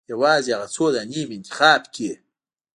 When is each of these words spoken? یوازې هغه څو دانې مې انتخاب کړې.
یوازې 0.11 0.49
هغه 0.55 0.67
څو 0.75 0.85
دانې 0.93 1.21
مې 1.27 1.35
انتخاب 1.39 1.81
کړې. 1.95 2.11